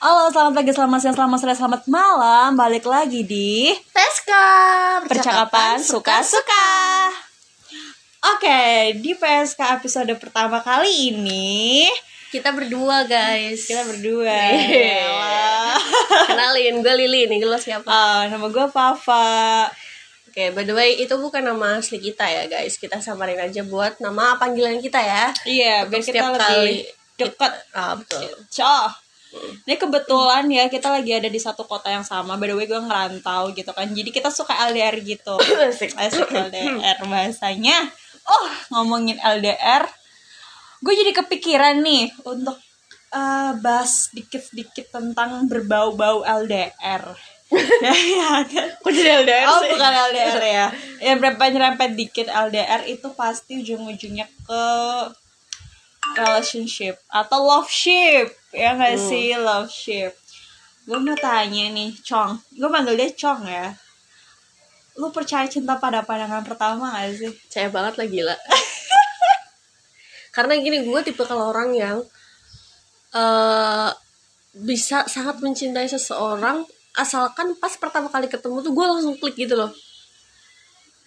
[0.00, 2.56] Halo, selamat pagi, selamat siang, selamat sore, selamat malam.
[2.56, 4.48] Balik lagi di Peska
[5.04, 6.72] Percakapan Suka-Suka.
[8.32, 11.84] Oke, di PSK episode pertama kali ini
[12.32, 14.40] Kita berdua guys kita berdua.
[14.72, 15.04] Iya.
[16.32, 17.92] Kenalin, gue Lili nih, lo siapa?
[17.92, 19.68] Ah, nama gue Papa.
[20.32, 24.00] Oke, by the way, itu bukan nama asli kita ya guys Kita samarin aja buat
[24.00, 26.76] nama panggilan kita ya Iya, biar Untuk kita lebih kali
[27.20, 27.52] dekat.
[27.76, 29.09] Ah, betul Cah.
[29.66, 32.34] Ini kebetulan ya kita lagi ada di satu kota yang sama.
[32.34, 33.86] By the way gue ngerantau gitu kan.
[33.86, 35.38] Jadi kita suka LDR gitu.
[35.38, 35.94] Asik.
[35.94, 37.90] Asik LDR bahasanya.
[38.26, 39.86] Oh ngomongin LDR,
[40.82, 42.58] gue jadi kepikiran nih untuk
[43.10, 47.04] eh, bahas dikit-dikit tentang berbau-bau LDR.
[47.82, 48.66] ya, ya kan?
[48.78, 49.74] Kok jadi LDR Oh sih?
[49.74, 50.66] bukan LDR ya.
[51.02, 54.62] Ya berapa nyerempet dikit LDR itu pasti ujung-ujungnya ke
[56.16, 59.06] relationship atau love ship ya nggak Hmm.
[59.08, 60.12] sih love ship.
[60.88, 62.40] Gue mau tanya nih, Chong.
[62.56, 63.70] Gue manggil dia Chong ya.
[64.98, 67.30] Lu percaya cinta pada pandangan pertama gak sih?
[67.46, 68.36] Saya banget lah gila
[70.34, 72.02] Karena gini, gue tipe kalau orang yang
[73.14, 73.90] eh
[74.50, 76.66] Bisa sangat mencintai seseorang
[76.98, 79.70] Asalkan pas pertama kali ketemu tuh gue langsung klik gitu loh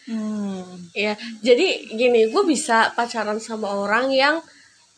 [0.04, 0.92] Hmm.
[0.92, 4.36] Iya, jadi gini, gue bisa pacaran sama orang yang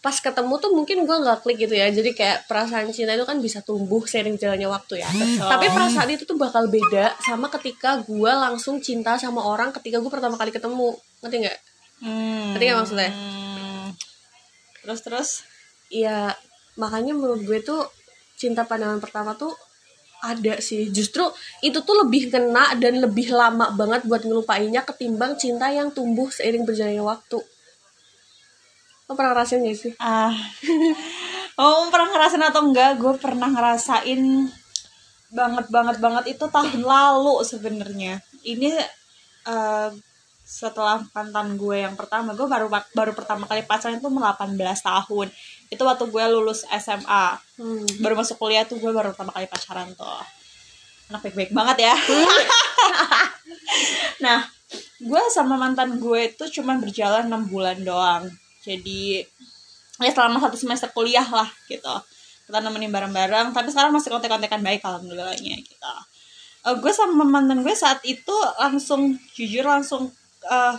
[0.05, 1.89] pas ketemu tuh mungkin gue nggak klik gitu ya.
[1.89, 5.09] Jadi kayak perasaan cinta itu kan bisa tumbuh seiring jalannya waktu ya.
[5.41, 10.11] Tapi perasaan itu tuh bakal beda sama ketika gue langsung cinta sama orang ketika gue
[10.13, 10.93] pertama kali ketemu.
[11.25, 11.57] Ngerti nggak?
[12.05, 12.53] Hmm.
[12.53, 13.09] Ngerti nggak maksudnya?
[13.09, 13.85] Hmm.
[14.85, 15.29] Terus terus?
[15.89, 16.37] Iya,
[16.77, 17.89] makanya menurut gue tuh
[18.37, 19.57] cinta pandangan pertama tuh
[20.21, 20.93] ada sih.
[20.93, 21.25] Justru
[21.65, 26.61] itu tuh lebih kena dan lebih lama banget buat ngelupainnya ketimbang cinta yang tumbuh seiring
[26.61, 27.41] berjalannya waktu.
[29.05, 29.93] Lo pernah ngerasain gak sih?
[30.01, 30.33] Ah.
[31.55, 32.99] Oh, pernah ngerasain atau enggak?
[32.99, 34.19] Gue pernah ngerasain
[35.31, 38.19] banget banget banget itu tahun lalu sebenarnya.
[38.43, 38.75] Ini
[39.47, 39.89] eh,
[40.43, 45.27] setelah mantan gue yang pertama, gue baru baru pertama kali pacaran itu 18 tahun.
[45.71, 47.39] Itu waktu gue lulus SMA.
[47.55, 47.87] Hmm.
[48.03, 50.21] Baru masuk kuliah tuh gue baru pertama kali pacaran tuh.
[51.07, 51.95] Anak baik-baik banget ya.
[54.27, 54.43] nah,
[54.99, 58.27] gue sama mantan gue itu cuma berjalan 6 bulan doang.
[58.65, 59.21] Jadi
[60.01, 61.95] ya selama satu semester kuliah lah gitu.
[62.45, 65.93] Kita nemenin bareng-bareng tapi sekarang masih kontek-kontekan baik alhamdulillahnya gitu.
[66.65, 70.09] Eh, gue sama mantan gue saat itu langsung jujur langsung
[70.49, 70.75] eh,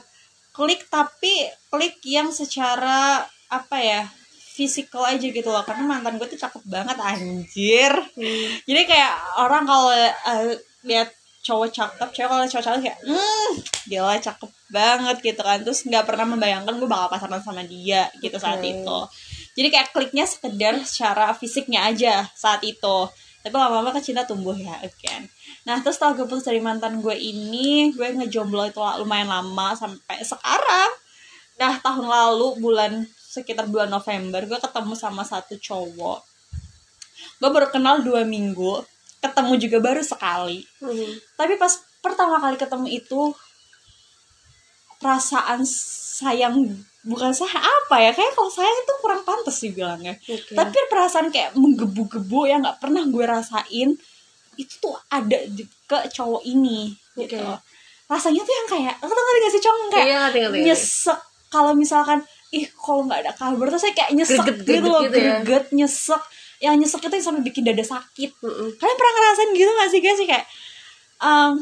[0.51, 4.03] klik tapi klik yang secara apa ya
[4.57, 5.63] fisikal aja gitu loh.
[5.63, 7.93] Karena mantan gue tuh cakep banget anjir.
[8.19, 8.51] Hmm.
[8.67, 9.13] jadi kayak
[9.47, 11.11] orang kalau eh, lihat
[11.47, 13.51] cowok cakep cewek kalau cowok cakep kayak hmm
[13.87, 15.63] gila cakep banget gitu kan.
[15.63, 18.73] Terus nggak pernah membayangkan gue bakal pacaran sama dia gitu saat Oke.
[18.77, 18.99] itu.
[19.57, 23.09] Jadi kayak kliknya sekedar secara fisiknya aja saat itu.
[23.47, 25.31] Tapi lama-lama kan cinta tumbuh ya again
[25.67, 30.23] nah terus setelah gue putus dari mantan gue ini gue ngejomblo itu lumayan lama sampai
[30.23, 30.91] sekarang.
[31.59, 36.23] Nah tahun lalu bulan sekitar bulan November gue ketemu sama satu cowok.
[37.43, 38.87] Gue baru kenal dua minggu
[39.19, 40.63] ketemu juga baru sekali.
[40.79, 41.19] Hmm.
[41.35, 43.35] tapi pas pertama kali ketemu itu
[44.99, 45.61] perasaan
[46.17, 46.57] sayang
[47.07, 50.53] bukan saya apa ya kayak kalau sayang itu kurang pantas sih bilangnya Oke.
[50.53, 53.95] tapi perasaan kayak menggebu-gebu yang nggak pernah gue rasain
[54.57, 55.39] itu tuh ada
[55.87, 57.63] ke cowok ini gitu Oke.
[58.11, 60.59] rasanya tuh yang kayak lo tau gak sih cowok kayak Iya, ngerti, ngerti.
[60.67, 62.19] nyesek kalau misalkan
[62.51, 65.35] ih kalau nggak ada kabar terus saya kayak nyesek Greget, gitu greget loh gitu ya.
[65.43, 66.23] greget nyesek
[66.59, 68.69] yang nyesek itu yang sampai bikin dada sakit Mm-mm.
[68.81, 70.47] kalian pernah ngerasain gitu gak sih guys sih kayak
[71.21, 71.53] um,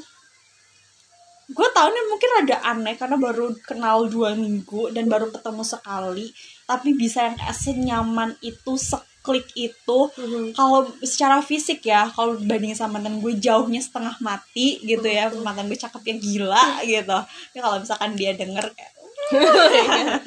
[1.44, 6.26] gue tau nih mungkin ada aneh karena baru kenal dua minggu dan baru ketemu sekali
[6.64, 10.56] tapi bisa yang senyaman itu seklik itu Mhm.
[10.56, 15.68] kalau secara fisik ya kalau bandingin sama mantan gue jauhnya setengah mati gitu ya mantan
[15.68, 17.18] gue cakep yang gila gitu.
[17.20, 18.92] Tapi kalau misalkan dia denger kayak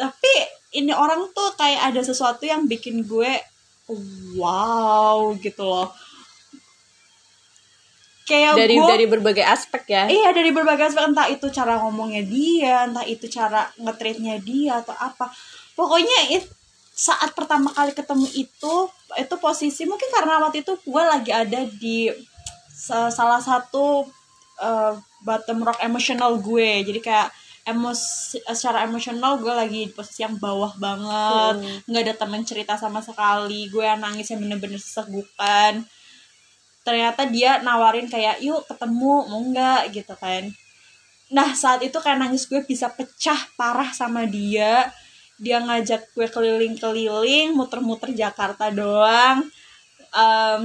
[0.00, 0.32] tapi
[0.72, 3.32] ini orang tuh kayak ada sesuatu yang bikin gue
[4.38, 5.90] wow gitu loh
[8.24, 10.04] kayak dari gue dari berbagai aspek ya.
[10.06, 14.94] Iya dari berbagai aspek entah itu cara ngomongnya dia, entah itu cara ngetreatnya dia atau
[14.94, 15.30] apa.
[15.74, 16.46] Pokoknya it,
[16.92, 18.74] saat pertama kali ketemu itu
[19.18, 22.08] itu posisi mungkin karena waktu itu gue lagi ada di
[22.70, 24.06] sa- salah satu
[24.58, 24.92] uh,
[25.22, 26.84] bottom rock emosional gue.
[26.86, 27.28] Jadi kayak
[27.62, 31.78] emos secara emosional gue lagi di posisi yang bawah banget Hmm.
[31.86, 35.86] nggak ada teman cerita sama sekali gue yang nangis yang bener-bener sesegukan
[36.82, 39.80] ternyata dia nawarin kayak yuk ketemu mau nggak?
[39.94, 40.50] gitu kan.
[41.32, 44.92] Nah saat itu kayak nangis gue bisa pecah parah sama dia.
[45.40, 49.48] Dia ngajak gue keliling-keliling muter-muter Jakarta doang.
[50.12, 50.60] Em,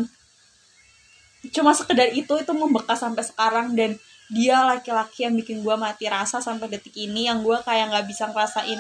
[1.56, 3.74] cuma sekedar itu itu membekas sampai sekarang.
[3.74, 3.96] Dan
[4.28, 8.28] dia laki-laki yang bikin gue mati rasa sampai detik ini yang gue kayak nggak bisa
[8.28, 8.80] ngerasain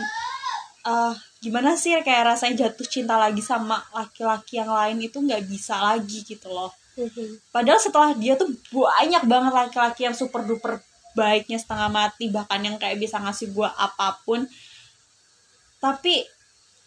[0.87, 1.13] eh
[1.43, 6.23] gimana sih kayak rasanya jatuh cinta lagi sama laki-laki yang lain itu nggak bisa lagi
[6.23, 6.71] gitu loh
[7.53, 10.81] Padahal setelah dia tuh banyak banget laki-laki yang super duper
[11.13, 14.45] baiknya setengah mati bahkan yang kayak bisa ngasih gue apa pun.
[15.77, 16.25] Tapi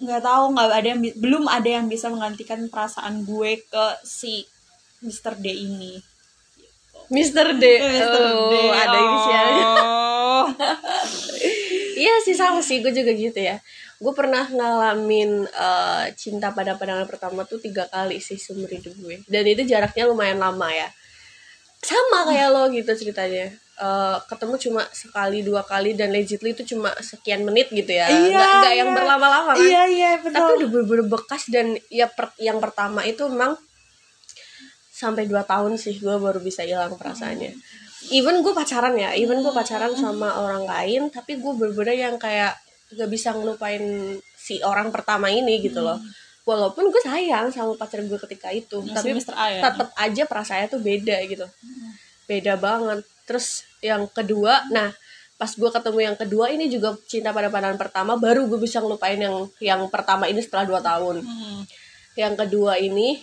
[0.00, 4.46] nggak tahu nggak ada yang belum ada yang bisa menggantikan perasaan gue ke si
[5.02, 5.38] Mr.
[5.38, 6.02] D ini.
[7.10, 7.58] Mr.
[7.58, 7.64] D.
[7.82, 8.22] Mr.
[8.22, 8.54] D.
[8.54, 9.66] Oh, ada inisialnya.
[9.66, 10.46] Oh.
[12.00, 13.60] Iya sih sama sih, gue juga gitu ya.
[14.00, 19.20] Gue pernah ngalamin eh, cinta pada pandangan pertama tuh tiga kali sih seumur hidup gue.
[19.28, 20.88] Dan itu jaraknya lumayan lama ya.
[21.84, 23.52] Sama kayak lo gitu ceritanya.
[23.80, 28.08] Eh, ketemu cuma sekali dua kali dan legitly itu cuma sekian menit gitu ya.
[28.08, 28.96] Iya, Nggak, nggak yang iya.
[28.96, 29.60] berlama-lama kan.
[29.60, 30.36] Iya iya betul.
[30.36, 33.60] Tapi udah bener-bener bekas dan ya per- yang pertama itu memang
[34.92, 37.56] sampai 2 tahun sih gue baru bisa hilang perasaannya.
[38.08, 42.56] Even gue pacaran ya, even gue pacaran sama orang lain, tapi gue bener-bener yang kayak
[42.96, 46.00] gak bisa ngelupain si orang pertama ini gitu loh.
[46.48, 49.12] Walaupun gue sayang sama pacar gue ketika itu, Si tapi.
[49.36, 49.60] A ya?
[49.68, 51.44] tetap aja perasaannya tuh beda gitu.
[52.24, 53.04] Beda banget.
[53.28, 54.90] Terus yang kedua, nah
[55.36, 59.16] pas gue ketemu yang kedua ini juga cinta pada pandangan pertama baru gue bisa ngelupain
[59.16, 61.64] yang yang pertama ini setelah 2 tahun Hmm.
[62.18, 63.22] Yang kedua ini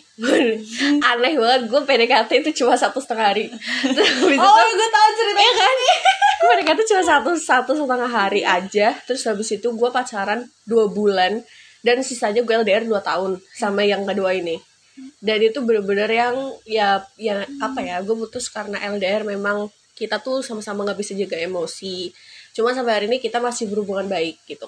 [1.12, 3.46] aneh banget gue PDKT itu cuma satu setengah hari.
[3.84, 5.44] Terus habis Oh, itu gue tahu ceritanya.
[5.44, 5.78] ya kan?
[6.38, 8.96] Gue PDKT cuma satu satu setengah hari aja.
[9.04, 11.44] Terus habis itu gue pacaran dua bulan.
[11.84, 14.58] Dan sisanya gue LDR dua tahun sama yang kedua ini.
[15.22, 16.36] Dan itu bener-bener yang
[16.66, 21.38] ya ya apa ya gue putus karena LDR memang kita tuh sama-sama nggak bisa jaga
[21.38, 22.10] emosi.
[22.56, 24.66] Cuma sampai hari ini kita masih berhubungan baik gitu.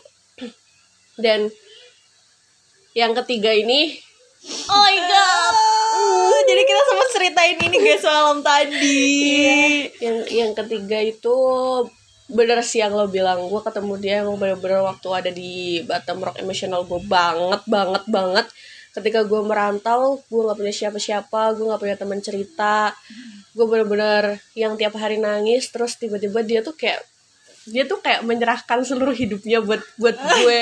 [1.17, 1.49] Dan
[2.93, 3.97] yang ketiga ini
[4.47, 5.53] oh my god.
[5.99, 9.03] Oh, jadi kita sempat ceritain ini guys malam tadi.
[9.99, 11.35] yang yang ketiga itu
[12.29, 13.49] bener sih yang lo bilang.
[13.49, 16.85] Gue ketemu dia emang bener-bener waktu ada di Batam Rock Emotional.
[16.87, 18.47] Gue banget banget banget.
[18.95, 22.95] Ketika gue merantau gue nggak punya siapa-siapa gue nggak punya teman cerita.
[23.51, 27.03] Gue bener-bener yang tiap hari nangis terus tiba-tiba dia tuh kayak
[27.67, 30.59] dia tuh kayak menyerahkan seluruh hidupnya buat buat gue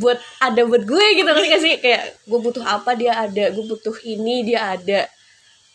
[0.00, 1.76] buat ada buat gue gitu gak sih?
[1.82, 3.52] Kayak gue butuh apa dia ada.
[3.52, 5.10] Gue butuh ini dia ada.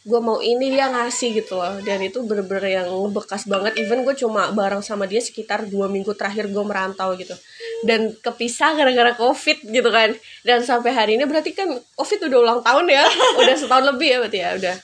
[0.05, 1.81] Gue mau ini dia ngasih gitu loh.
[1.81, 3.77] Dan itu bener-bener yang ngebekas banget.
[3.81, 7.33] Even gue cuma bareng sama dia sekitar dua minggu terakhir gue merantau gitu.
[7.85, 10.13] Dan kepisah gara-gara covid gitu kan.
[10.45, 13.05] Dan sampai hari ini berarti kan covid udah ulang tahun ya.
[13.41, 14.75] Udah setahun lebih ya berarti ya udah.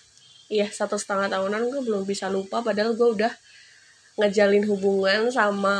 [0.51, 2.65] Iya satu setengah tahunan gue belum bisa lupa.
[2.65, 3.31] Padahal gue udah
[4.19, 5.75] ngejalin hubungan sama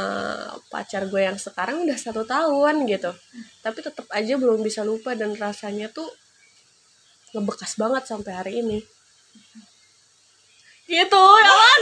[0.71, 3.11] pacar gue yang sekarang udah satu tahun gitu.
[3.59, 6.07] Tapi tetap aja belum bisa lupa dan rasanya tuh
[7.35, 8.79] ngebekas banget sampai hari ini.
[10.87, 11.81] Gitu ya kan?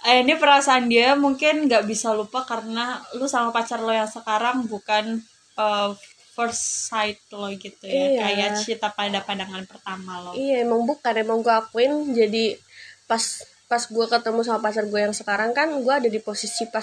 [0.00, 4.64] Eh, ini perasaan dia mungkin nggak bisa lupa karena lu sama pacar lo yang sekarang
[4.64, 5.20] bukan
[5.60, 5.90] eh,
[6.32, 8.16] first sight lo gitu ya.
[8.16, 8.20] Iya.
[8.24, 10.32] kayak cinta pada pandangan pertama lo.
[10.32, 11.14] Iya emang bukan.
[11.20, 12.56] Emang gue akuin jadi
[13.04, 16.82] pas pas gue ketemu sama pacar gue yang sekarang kan gue ada di posisi pas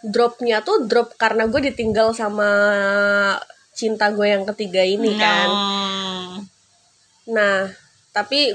[0.00, 2.48] dropnya tuh drop karena gue ditinggal sama
[3.76, 6.40] cinta gue yang ketiga ini kan Hmm.
[7.26, 7.66] Nah,
[8.14, 8.54] tapi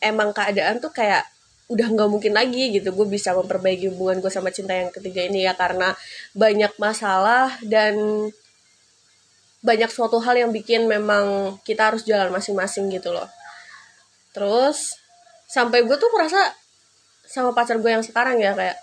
[0.00, 1.24] emang keadaan tuh kayak
[1.70, 5.46] udah nggak mungkin lagi gitu gue bisa memperbaiki hubungan gue sama cinta yang ketiga ini
[5.46, 5.94] ya karena
[6.34, 7.94] banyak masalah dan
[9.62, 13.30] banyak suatu hal yang bikin memang kita harus jalan masing-masing gitu loh
[14.34, 14.98] terus
[15.46, 16.42] sampai gue tuh merasa
[17.30, 18.76] sama pacar gue yang sekarang ya kayak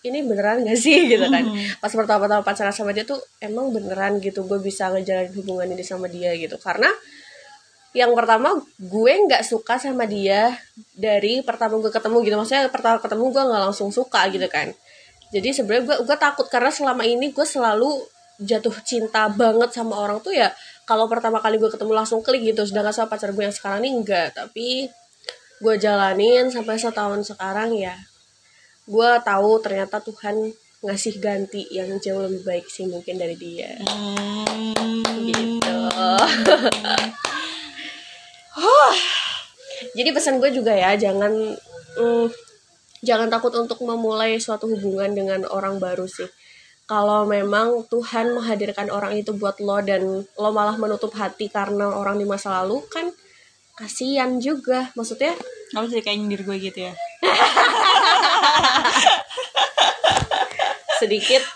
[0.00, 1.04] ini beneran gak sih?
[1.12, 1.44] gitu kan.
[1.78, 6.08] Pas pertama-tama pacaran sama dia tuh emang beneran gitu gue bisa ngejalanin hubungan ini sama
[6.08, 6.32] dia?
[6.36, 6.56] gitu.
[6.56, 6.88] Karena
[7.90, 10.54] yang pertama gue nggak suka sama dia
[10.94, 12.36] dari pertama gue ketemu gitu.
[12.38, 14.72] Maksudnya pertama ketemu gue nggak langsung suka gitu kan.
[15.30, 17.90] Jadi sebenarnya gue gue takut karena selama ini gue selalu
[18.40, 20.48] jatuh cinta banget sama orang tuh ya
[20.88, 22.62] kalau pertama kali gue ketemu langsung klik gitu.
[22.62, 24.86] Sedangkan sama pacar gue yang sekarang ini enggak tapi
[25.60, 27.94] gue jalanin sampai setahun sekarang ya.
[28.88, 33.76] Gue tahu ternyata Tuhan ngasih ganti yang jauh lebih baik sih mungkin dari dia.
[33.84, 34.80] Hmm.
[35.20, 35.76] gitu
[39.96, 41.32] jadi pesan gue juga ya jangan
[41.96, 42.26] mm,
[43.04, 46.28] jangan takut untuk memulai suatu hubungan dengan orang baru sih.
[46.84, 52.18] Kalau memang Tuhan menghadirkan orang itu buat lo dan lo malah menutup hati karena orang
[52.18, 53.14] di masa lalu kan
[53.80, 54.92] kasihan juga.
[54.92, 55.32] Maksudnya
[55.70, 56.92] Kamu jadi kayak nyindir gue gitu ya?
[61.00, 61.46] Sedikit.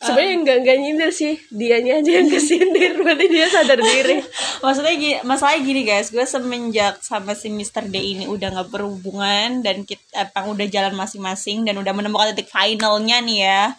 [0.00, 1.36] Sebenarnya enggak enggak nyindir sih.
[1.52, 2.96] Dianya aja yang kesindir.
[2.98, 4.24] Berarti dia sadar diri.
[4.64, 6.08] Maksudnya gini, masalahnya gini guys.
[6.08, 7.84] Gue semenjak sama si Mr.
[7.84, 12.48] D ini udah nggak berhubungan dan kita emang udah jalan masing-masing dan udah menemukan titik
[12.48, 13.76] finalnya nih ya.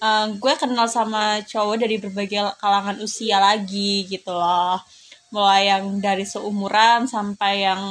[0.00, 4.80] Uh, gue kenal sama cowok dari berbagai kalangan usia lagi gitu loh
[5.34, 7.82] mulai yang dari seumuran sampai yang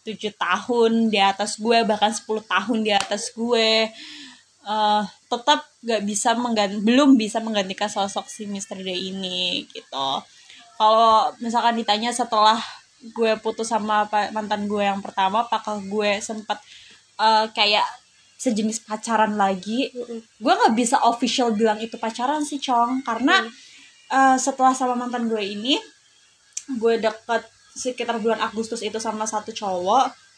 [0.00, 3.92] tujuh tahun di atas gue bahkan 10 tahun di atas gue
[4.64, 8.80] uh, tetap gak bisa mengganti belum bisa menggantikan sosok si Mr.
[8.80, 10.08] D ini gitu.
[10.80, 12.56] Kalau misalkan ditanya setelah
[13.00, 16.60] gue putus sama mantan gue yang pertama apakah gue sempat
[17.20, 17.84] uh, kayak
[18.40, 19.92] sejenis pacaran lagi?
[20.40, 23.44] Gue nggak bisa official bilang itu pacaran sih cong karena
[24.08, 25.76] uh, setelah sama mantan gue ini
[26.78, 27.42] gue deket
[27.74, 30.30] sekitar bulan Agustus itu sama satu cowok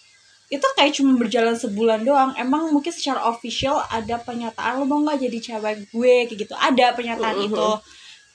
[0.52, 2.36] itu kayak cuma berjalan sebulan doang.
[2.36, 6.14] Emang mungkin secara official ada pernyataan lo mau nggak jadi cewek gue?
[6.28, 6.52] Kayak gitu.
[6.52, 7.48] Ada pernyataan uh -huh.
[7.48, 7.68] itu.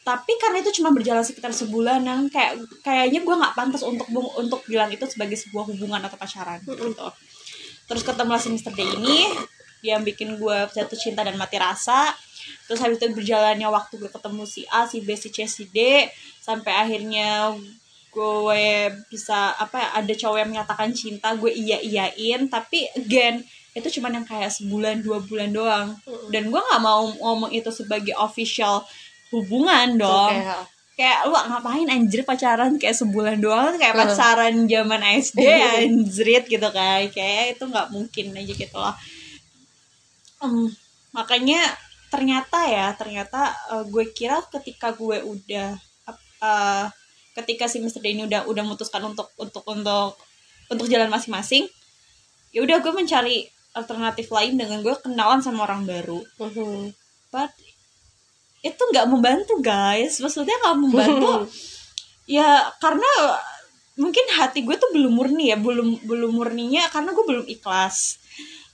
[0.02, 4.66] Tapi karena itu cuma berjalan sekitar sebulan yang kayak kayaknya gue nggak pantas untuk untuk
[4.66, 6.90] bilang itu sebagai sebuah hubungan atau pacaran uh -huh.
[6.90, 7.08] gitu.
[7.86, 9.30] Terus ketemu si Mister D ini
[9.86, 12.18] dia bikin gue jatuh cinta dan mati rasa.
[12.66, 16.10] Terus habis itu berjalannya waktu gue ketemu si A si B si C si D
[16.42, 17.54] sampai akhirnya
[18.18, 18.66] gue
[19.14, 23.46] bisa apa ya ada cowok yang menyatakan cinta gue iya iyain tapi again
[23.78, 25.88] itu cuman yang kayak sebulan dua bulan doang.
[26.34, 28.82] Dan gue nggak mau ngomong itu sebagai official
[29.30, 30.34] hubungan dong.
[30.34, 30.76] Okay.
[30.98, 33.78] kayak lu ngapain anjir pacaran kayak sebulan doang?
[33.78, 35.46] Kayak pacaran zaman SD
[35.78, 37.06] anjrit gitu kan.
[37.14, 38.98] Kayak itu nggak mungkin aja gitu loh.
[40.42, 40.74] Um,
[41.14, 41.62] makanya
[42.10, 45.78] ternyata ya ternyata uh, gue kira ketika gue udah
[46.42, 46.90] uh,
[47.38, 48.02] ketika si Mr.
[48.02, 50.18] D ini udah udah memutuskan untuk untuk untuk
[50.68, 51.70] untuk jalan masing-masing
[52.52, 53.46] ya udah gue mencari
[53.78, 56.26] alternatif lain dengan gue kenalan sama orang baru.
[56.42, 56.90] Uh-huh.
[57.30, 57.54] but
[58.66, 60.18] itu nggak membantu guys.
[60.18, 61.46] Maksudnya nggak membantu
[62.26, 63.12] ya karena
[63.94, 68.18] mungkin hati gue tuh belum murni ya belum belum murninya karena gue belum ikhlas.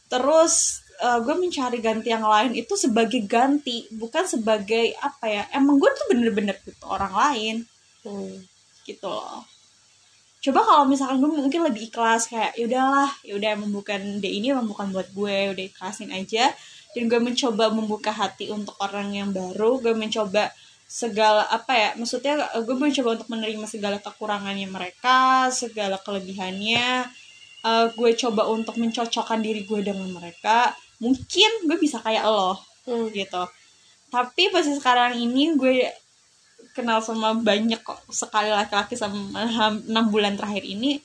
[0.08, 5.76] Terus uh, gue mencari ganti yang lain itu sebagai ganti bukan sebagai apa ya emang
[5.76, 7.56] gue tuh bener-bener butuh orang lain.
[8.08, 8.53] Hmm
[8.86, 9.44] gitu loh.
[10.44, 14.28] Coba kalau misalkan gue mungkin lebih ikhlas kayak ya udahlah ya udah emang bukan D
[14.28, 16.52] ini emang bukan buat gue udah ikhlasin aja.
[16.92, 20.52] Dan gue mencoba membuka hati untuk orang yang baru gue mencoba
[20.84, 27.08] segala apa ya maksudnya gue mencoba untuk menerima segala kekurangannya mereka segala kelebihannya.
[27.64, 30.76] Uh, gue coba untuk mencocokkan diri gue dengan mereka.
[31.00, 33.16] Mungkin gue bisa kayak lo hmm.
[33.16, 33.48] gitu.
[34.12, 36.03] Tapi pasti sekarang ini gue
[36.74, 39.18] kenal sama banyak kok sekali laki-laki sama
[39.86, 40.98] enam bulan terakhir ini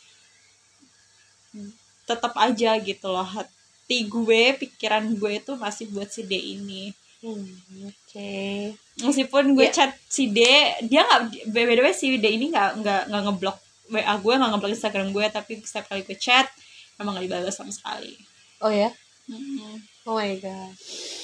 [2.09, 6.89] tetap aja gitu loh hati gue pikiran gue itu masih buat si D ini
[7.21, 8.73] hmm, oke okay.
[9.05, 9.75] meskipun gue yeah.
[9.77, 10.41] chat si D
[10.89, 13.59] dia nggak beda-beda si D ini nggak nggak nggak ngeblok
[13.93, 16.49] WA gue nggak ngeblok Instagram gue tapi setiap kali gue chat
[16.97, 18.17] emang gak dibalas sama sekali
[18.65, 18.89] oh ya
[19.29, 20.09] hmm.
[20.09, 20.73] oh my god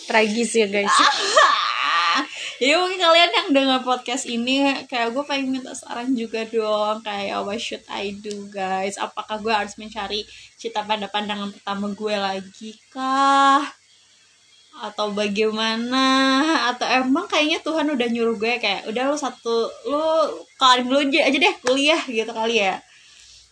[0.04, 0.92] tragis ya guys
[2.60, 7.42] jadi mungkin kalian yang dengar podcast ini kayak gue pengen minta saran juga dong kayak
[7.42, 8.94] what should I do guys?
[9.00, 10.22] Apakah gue harus mencari
[10.54, 13.64] cita pada pandangan pertama gue lagi kah?
[14.74, 16.04] Atau bagaimana?
[16.74, 20.04] Atau emang kayaknya Tuhan udah nyuruh gue kayak udah lu satu lu
[20.58, 22.82] kalian dulu aja deh kuliah gitu kali ya.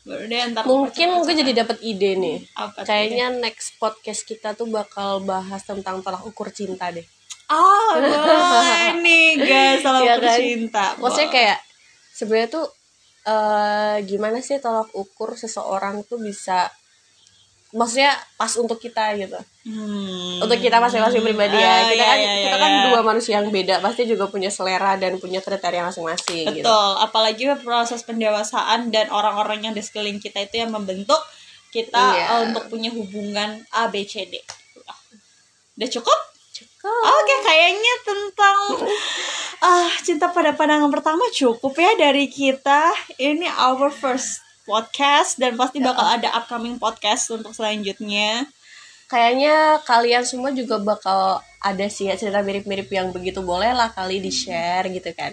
[0.03, 2.39] Baru deh, ntar mungkin gue jadi dapat ide nih.
[2.59, 7.07] Apa kayaknya next podcast kita tuh bakal bahas tentang tolak ukur cinta deh
[7.53, 10.37] oh boleh nih guys kalau ya kan?
[10.41, 11.59] cinta maksudnya kayak
[12.13, 12.67] sebenarnya tuh
[13.29, 16.73] uh, gimana sih tolak ukur seseorang tuh bisa
[17.73, 20.45] maksudnya pas untuk kita gitu hmm.
[20.45, 22.85] untuk kita masing-masing pribadi ya ah, kita iya, kan iya, kita kan iya.
[22.93, 26.69] dua manusia yang beda pasti juga punya selera dan punya kriteria masing-masing gitu.
[26.69, 27.01] betul gitu.
[27.01, 31.19] apalagi proses pendewasaan dan orang-orang yang di sekeliling kita itu yang membentuk
[31.73, 32.27] kita iya.
[32.37, 34.37] uh, untuk punya hubungan A B C D
[35.81, 36.19] udah cukup
[36.83, 38.59] Oke, okay, kayaknya tentang
[39.63, 42.91] uh, cinta pada pandangan pertama cukup ya dari kita.
[43.23, 45.95] Ini our first podcast dan pasti ya.
[45.95, 48.51] bakal ada upcoming podcast untuk selanjutnya.
[49.13, 54.19] Kayaknya kalian semua juga bakal ada sih ya cerita mirip-mirip yang begitu boleh lah kali
[54.19, 55.31] di share gitu kan.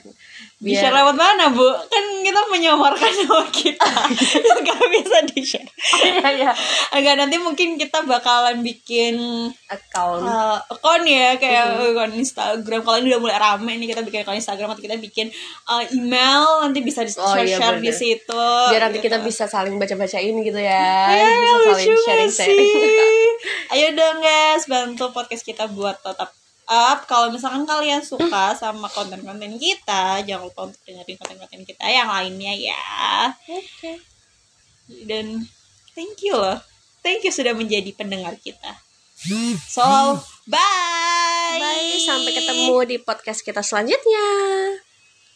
[0.62, 0.62] Biar...
[0.62, 1.66] di share lewat mana bu?
[1.90, 3.90] Kan kita menyamarkan sama kita.
[4.62, 6.52] Nggak bisa di share oh, iya iya.
[6.94, 9.18] Agak nanti mungkin kita bakalan bikin
[9.74, 10.22] account.
[10.22, 11.98] uh, account ya kayak uh-huh.
[11.98, 12.86] account Instagram.
[12.86, 15.34] Kalau ini udah mulai rame nih kita bikin account Instagram atau kita bikin
[15.66, 18.46] uh, email nanti bisa di oh, share, iya, share di situ.
[18.70, 19.10] Biar nanti gitu.
[19.10, 21.10] kita bisa saling baca-bacain gitu ya.
[21.10, 23.29] Yeah, bisa saling sharing-sharing
[23.76, 26.34] ayo dong guys bantu podcast kita buat tetap
[26.70, 27.10] up.
[27.10, 32.54] Kalau misalkan kalian suka sama konten-konten kita jangan lupa untuk dengerin konten-konten kita yang lainnya
[32.54, 32.86] ya.
[33.50, 34.06] Oke.
[35.06, 35.46] dan
[35.94, 36.62] thank you loh.
[37.06, 38.78] Thank you sudah menjadi pendengar kita.
[39.68, 39.84] So
[40.48, 41.58] bye.
[41.60, 44.89] Bye, sampai ketemu di podcast kita selanjutnya.